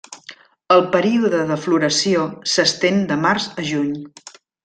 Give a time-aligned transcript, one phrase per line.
[0.75, 3.93] El període de floració s'estén de març a juny.